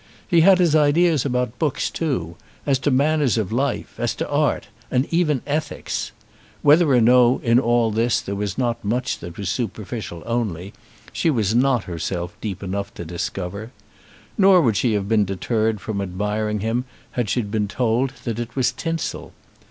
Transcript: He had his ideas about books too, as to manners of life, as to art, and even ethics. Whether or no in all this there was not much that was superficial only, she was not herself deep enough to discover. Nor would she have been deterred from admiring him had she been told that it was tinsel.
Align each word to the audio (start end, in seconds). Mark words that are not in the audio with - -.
He 0.27 0.41
had 0.41 0.57
his 0.57 0.75
ideas 0.75 1.25
about 1.27 1.59
books 1.59 1.87
too, 1.91 2.35
as 2.65 2.79
to 2.79 2.89
manners 2.89 3.37
of 3.37 3.51
life, 3.51 3.93
as 3.99 4.15
to 4.15 4.27
art, 4.27 4.65
and 4.89 5.05
even 5.13 5.43
ethics. 5.45 6.11
Whether 6.63 6.89
or 6.89 6.99
no 6.99 7.39
in 7.43 7.59
all 7.59 7.91
this 7.91 8.19
there 8.19 8.33
was 8.33 8.57
not 8.57 8.83
much 8.83 9.19
that 9.19 9.37
was 9.37 9.47
superficial 9.49 10.23
only, 10.25 10.73
she 11.13 11.29
was 11.29 11.53
not 11.53 11.83
herself 11.83 12.35
deep 12.41 12.63
enough 12.63 12.91
to 12.95 13.05
discover. 13.05 13.69
Nor 14.39 14.61
would 14.63 14.75
she 14.75 14.93
have 14.93 15.07
been 15.07 15.23
deterred 15.23 15.79
from 15.79 16.01
admiring 16.01 16.61
him 16.61 16.85
had 17.11 17.29
she 17.29 17.43
been 17.43 17.67
told 17.67 18.11
that 18.23 18.39
it 18.39 18.55
was 18.55 18.71
tinsel. 18.71 19.33